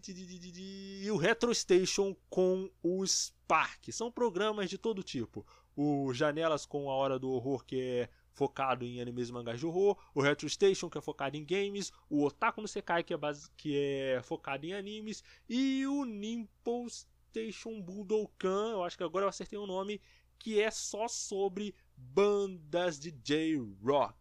[1.03, 3.91] e, o Retro Station com o Spark.
[3.91, 5.45] São programas de todo tipo.
[5.75, 9.65] O Janelas com a Hora do Horror, que é focado em animes e mangás de
[9.65, 13.17] horror, o Retro Station, que é focado em games, o Otaku no Sekai, que é,
[13.17, 19.25] base, que é focado em animes, e o Nimpo Station Budokan, eu acho que agora
[19.25, 19.99] eu acertei o nome,
[20.37, 24.15] que é só sobre bandas de J-Rock.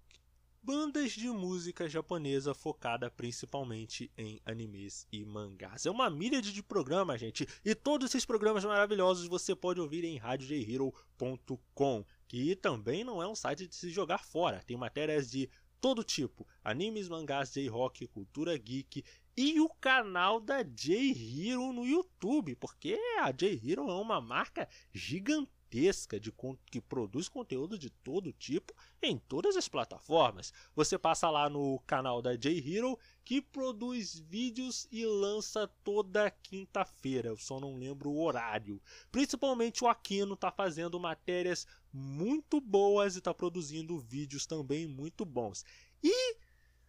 [0.67, 5.87] Bandas de música japonesa focada principalmente em animes e mangás.
[5.87, 7.47] É uma míriade de programas, gente.
[7.65, 13.37] E todos esses programas maravilhosos você pode ouvir em radiojhero.com que também não é um
[13.37, 14.61] site de se jogar fora.
[14.67, 15.49] Tem matérias de
[15.81, 19.05] todo tipo: animes, mangás, J-rock, cultura geek
[19.37, 26.19] e o canal da J-Hero no YouTube, porque a J-Hero é uma marca gigantesca gigantesca
[26.19, 26.33] de
[26.71, 30.53] que produz conteúdo de todo tipo em todas as plataformas.
[30.75, 37.29] Você passa lá no canal da J Hero que produz vídeos e lança toda quinta-feira.
[37.29, 38.81] Eu só não lembro o horário.
[39.11, 45.65] Principalmente o Aquino está fazendo matérias muito boas e está produzindo vídeos também muito bons.
[46.03, 46.37] E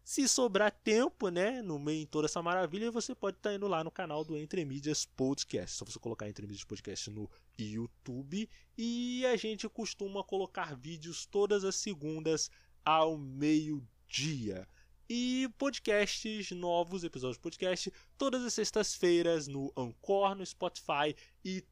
[0.07, 3.67] se sobrar tempo, né, no meio de toda essa maravilha, você pode estar tá indo
[3.67, 5.75] lá no canal do Entre Mídias Podcast.
[5.75, 7.29] Só você colocar Entre Mídias Podcast no
[7.59, 12.49] YouTube e a gente costuma colocar vídeos todas as segundas
[12.85, 14.65] ao meio-dia.
[15.09, 21.65] E podcasts novos, episódios de podcast, todas as sextas-feiras no Anchor, no Spotify e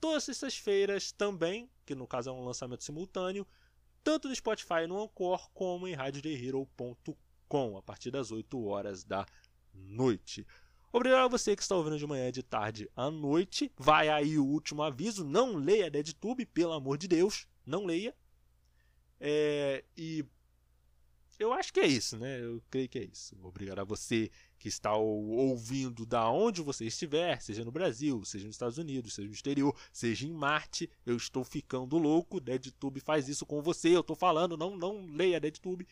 [0.00, 3.46] todas as sextas-feiras também, que no caso é um lançamento simultâneo,
[4.02, 9.26] tanto no Spotify no Anchor como em radiojhero.com com a partir das 8 horas da
[9.74, 10.46] noite.
[10.90, 13.70] Obrigado a você que está ouvindo de manhã, de tarde à noite.
[13.76, 18.16] Vai aí o último aviso: não leia DeadTube, pelo amor de Deus, não leia.
[19.20, 20.24] É, e
[21.38, 22.42] eu acho que é isso, né?
[22.42, 23.36] Eu creio que é isso.
[23.42, 28.54] Obrigado a você que está ouvindo da onde você estiver, seja no Brasil, seja nos
[28.54, 30.88] Estados Unidos, seja no exterior, seja em Marte.
[31.04, 32.40] Eu estou ficando louco.
[32.40, 33.94] DeadTube faz isso com você.
[33.94, 35.86] Eu estou falando, não, não leia DeadTube.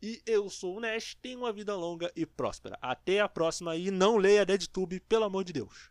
[0.00, 2.78] E eu sou o Nash, tenha uma vida longa e próspera.
[2.80, 5.90] Até a próxima e não leia DeadTube, pelo amor de Deus.